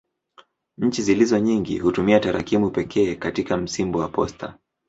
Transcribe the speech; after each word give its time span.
Nchi 0.77 1.01
zilizo 1.03 1.39
nyingi 1.39 1.77
hutumia 1.79 2.19
tarakimu 2.19 2.69
pekee 2.69 3.15
katika 3.15 3.57
msimbo 3.57 3.99
wa 3.99 4.07
posta. 4.09 4.57